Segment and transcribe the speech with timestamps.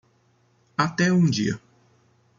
[0.75, 1.59] Até um dia